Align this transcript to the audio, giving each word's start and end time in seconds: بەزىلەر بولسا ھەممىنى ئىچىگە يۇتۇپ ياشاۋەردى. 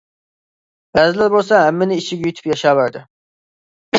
بەزىلەر 0.97 1.29
بولسا 1.33 1.59
ھەممىنى 1.65 1.97
ئىچىگە 2.01 2.31
يۇتۇپ 2.31 2.49
ياشاۋەردى. 2.53 3.03